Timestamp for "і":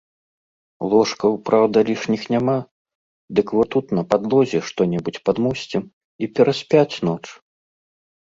6.23-6.31